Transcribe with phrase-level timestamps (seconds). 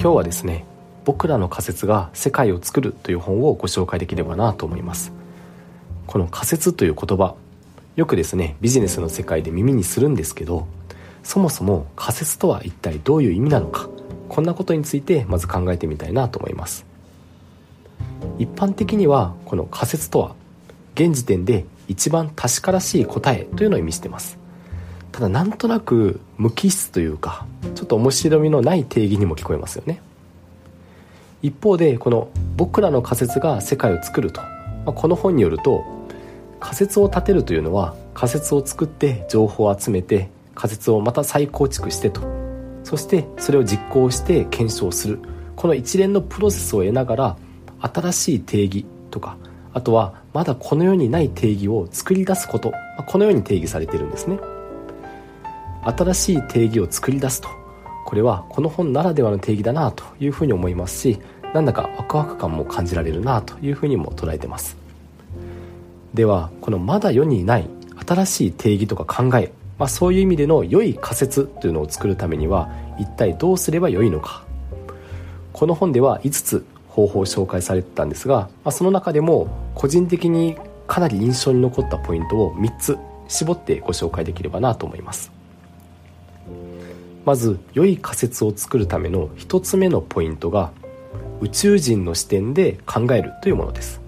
[0.00, 0.64] 今日はですね
[1.04, 5.12] 僕らの仮説が世界を作るという本をご紹介できればなと思います。
[6.06, 7.34] この仮説という言葉
[7.96, 10.66] よくですねビジネスの世界で耳にするんですけど
[11.22, 13.90] そもそも仮説とは一体どういう意味なのか
[14.30, 16.86] こんなことについてまず考えてみたいなと思います。
[18.38, 20.34] 一般的にはこの仮説とは
[20.94, 24.39] 現時点で一番確からしい答えというのを意味してます。
[25.12, 30.00] ただなんとなく無機質というかちょっと面白みのない定義にも聞こえますよね。
[31.42, 34.40] 一方でこの「僕らの仮説が世界を作ると」
[34.84, 35.84] まあ、この本によると
[36.58, 42.22] 仮説を立てるというのは仮説を作って情報を集めて仮説をまた再構築してと。
[42.84, 45.20] そしてそれを実行して検証する。
[45.56, 47.36] この一連のプロセスを得ながら
[47.80, 49.36] 新しい定義とか
[49.74, 52.72] あとはまだこの世にない定義を作り出すこと
[53.06, 54.38] このように定義されているんですね。
[55.84, 57.48] 新しい定義を作り出すと。
[58.04, 61.20] これはこの本ならではの定義だなというふうに思いますし
[61.54, 64.76] なんだかワクワク感も感じられるなというふうにも捉えてます。
[66.14, 67.68] ではこのまだ世にない
[68.06, 74.44] 新しい定義とか考え、まあ、そういう意味での良い仮説というのを作るためには一体どうすればよいのか。
[75.52, 85.39] この本では5つ方法を紹介されてたんですが、まあ、その中でも個人的にかなり印象に残ったポイントを3つ絞ってご紹介できればなと思います。
[87.24, 90.72] まず良い仮説を作るための1つ目のポイントが
[91.40, 94.00] 宇宙人の視点で考えるというものです。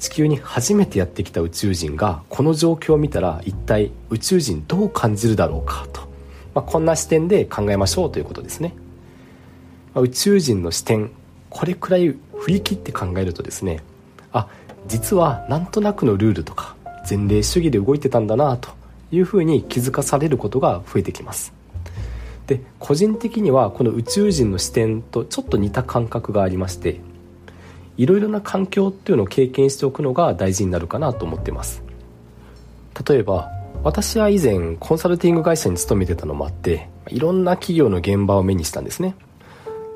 [0.00, 6.00] 地球に初めてやってきた宇宙人がこの状況を見たら一体宇宙人どう感じるだろうかと、
[6.54, 8.74] まあ、こんな視点で考えましょうということですね、
[9.94, 11.10] まあ、宇宙人の視点
[11.50, 13.82] これくらい振り切って考えるとですね
[14.32, 14.48] あ
[14.86, 16.76] 実はなんとなくのルールとか
[17.08, 18.70] 前例主義で動いてたんだなと
[19.12, 21.59] いうふうに気づかされることが増えてきます。
[22.50, 27.00] で個人的にはこの宇宙人の視点とちょっと似た感覚がありまして
[27.96, 31.84] いろいろな環境っていうのを経験しておくのが大事になるかなと思ってます。
[33.08, 33.48] 例えば
[33.84, 39.14] 私は以前コンサルティング会社に勤めてたのもあっていろんな企業の現場を目にしたんですね。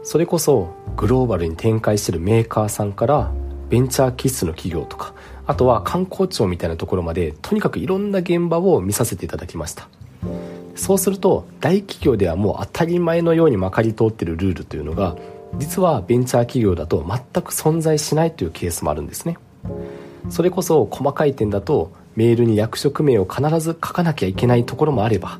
[0.05, 3.33] それこそグローバルに展開してるメーカーさんから
[3.69, 5.13] ベンチャー気質の企業とか
[5.45, 9.89] あとは観光庁みたいなところまでとにかくいろんな現場を見させていただきました。
[10.75, 15.17] そうすると大企業ではもう当たり前のようにまかり通ってるルールというのが
[15.57, 19.39] 実はベンチャー企業だと全く存在しないというケースもあるんですね。
[20.31, 25.39] それこそ細かい点だとメールに役職名を必ず書かなきゃいけないところもあれば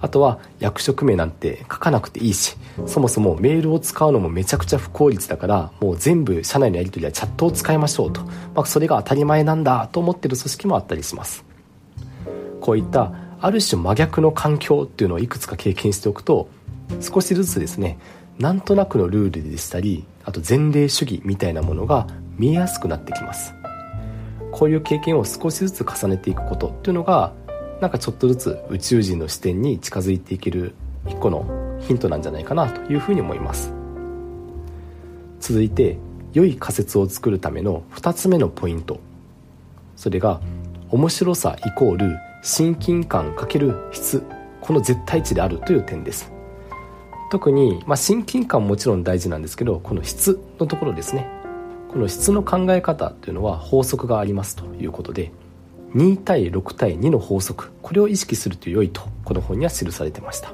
[0.00, 2.56] あとは役職名なんて書かなくていいし
[2.86, 8.22] そもそもメールを使うのもめちゃくちゃ不効率だからもう全部社内のやり取りはチャットを使いましょうと、
[8.54, 11.44] まあ、それが当たり前なんだと思ってる組織もあったりします。
[12.60, 16.48] こういったある種真逆の環境っていうのをいくつか経験しておくと
[17.00, 17.98] 少しずつですね
[18.38, 22.06] なんとなくのルールでしたりあと前例主義みたいなものが
[22.36, 23.54] 見えやすくなってきます。
[24.52, 27.32] こういう経験を少しずつ重ねていくことっていうのが
[27.80, 30.74] なんかちょっとずつ宇宙人の視点に近づいていける
[31.06, 33.72] 一個のヒントなんじゃないかなというふうに思います。
[35.40, 35.98] 続いて
[36.32, 39.00] 良い仮説を作るための2つ目のポイント。
[39.96, 40.40] それが
[40.90, 44.24] 面白さイコール親近感×質
[44.60, 46.32] この絶対値であるという点です。
[47.30, 51.26] 特に、まあ、親近感ももちろん大事なんですけどこの質のところですね。
[51.90, 55.32] この質の考え方というのは法則がありますということで
[55.94, 60.52] 2対6対2の法則これを意識すると良いとこの本には記されてました。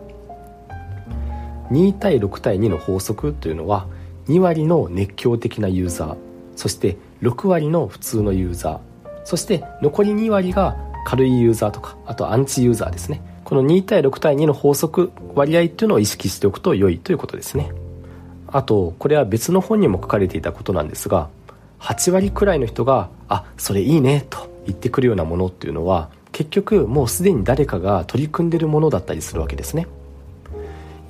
[1.71, 3.87] 2対6対2の法則というのは
[4.29, 6.17] 2割の熱狂的なユーザー
[6.57, 8.81] そして6割の普通のユーザー
[9.25, 13.23] そして残り2割が軽いユーザーとかあとアンチユーザーですね。
[13.45, 17.73] この2対6対2の法則割合っていうのを意識しておくと良いということですね。
[18.49, 21.29] あとこれは別の本にも書かれていたことなんですが
[21.81, 29.87] 8割くらいの人が「あそれいいね」と言ってくるようなものっていうのは結局もうすでに誰かが取り組んでるものだったりするわけですね。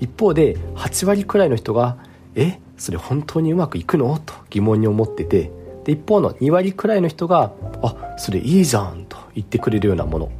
[0.01, 1.97] 一方で8割くらいの人が
[2.35, 5.51] 「えそれ本当にうまくいくの?」と疑問に思ってて
[5.85, 7.53] で一方の2割くらいの人が
[7.83, 10.31] 「あそれいいじゃん」と言ってくれるようなもの。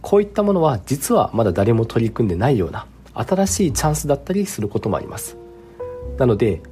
[0.00, 5.36] こういったものは実はまだ誰も取り組んでないような新しいチャンスだったりすることもあります。
[6.18, 6.62] なので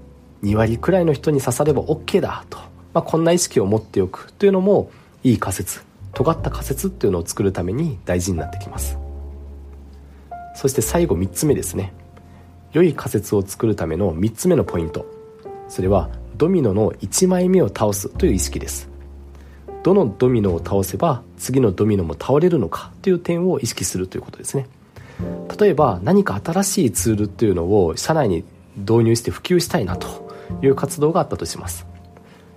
[0.42, 2.58] 2割くらいの人に刺されば OK だと、
[2.92, 4.90] まあ、こんな意識を持っておくというのも
[5.22, 8.98] いい仮説尖った仮説っていうのを作るために大事になってきます。
[10.54, 11.94] そして最後3つ目ですね。
[12.72, 15.06] 良い仮説を作るための3つ目のポイント。
[15.68, 18.91] それはドミノの1枚目を倒すという意識です。
[19.82, 24.66] どのドミノを倒せば次のドミノも倒れるのかという点を意識するということですね。
[25.58, 28.44] 例えば何か新しいツールっていうのを社内に
[28.76, 30.30] 導入して普及したいなと
[30.62, 31.86] いう活動があったとします。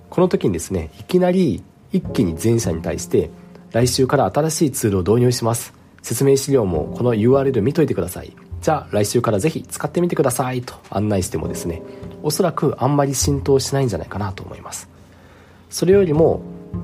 [0.09, 3.29] この時にですねいきなり一気に全社に対して
[3.71, 5.73] 来週から新しいツールを導入します。
[6.01, 8.33] 説明資料もこの URL 見といてください。
[8.61, 11.83] じゃあ来週からぜひ使ってみてくださいと案内してもですね
[12.23, 14.89] おそらくあんまり浸透しないんじゃないかなと思います。
[15.69, 16.41] それよりも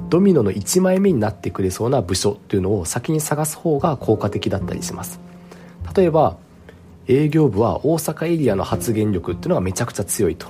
[0.10, 5.20] ドミノの1枚目になってくれそうな部署というのを先に探す方が効果的だったりします。
[5.96, 6.38] 例えば
[7.08, 10.48] 営業部は大阪エリアの発言力っていうのがめちゃくちゃ強いと。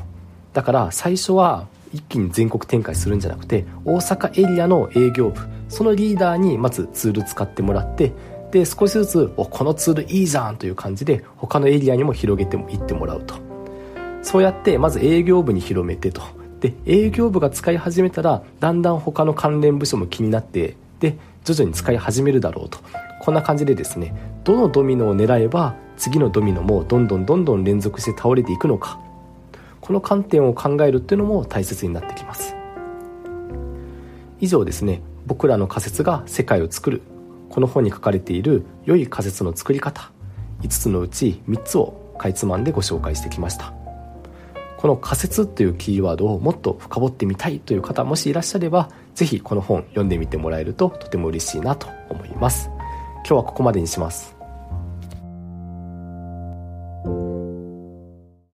[0.53, 8.13] だから最初は一気に全国展開するんじゃなくて大阪エリアの営業部そのリーダーにまずツール使ってもらって
[8.51, 13.35] で少しずつおこのツールいいじゃんという感じで他のエリアにも広げていってもらうと。
[14.23, 16.21] そうやってまず営業部に広めてと。
[16.61, 22.79] で営業部が使い始めたらだんだん他の関連部署も気になってで徐々に使い始めるだろうと。
[23.19, 28.99] こんな感じでですねどのドミノを狙えば次のドミノもどんどんどんどん連続して倒れていくのか。
[29.79, 32.55] この観点を考えるっていうのも大切になってきます。
[34.39, 37.01] 以上ですね僕らの仮説が世界を作る
[37.49, 40.11] この本に書かれている良い仮説の作り方
[40.61, 43.80] 5つのうち3つをかいつまんでご紹介してきました。
[44.81, 52.71] この仮説というキーワードをもっと深掘ってみたいという方もしいらっしゃれば是非この本読んでみてもらえるととても嬉しいなと思います。
[53.17, 54.40] 今日はここまでにします。